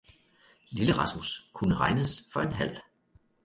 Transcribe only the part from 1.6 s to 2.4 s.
regnes